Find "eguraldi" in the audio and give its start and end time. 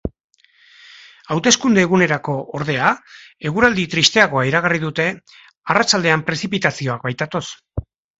3.49-3.83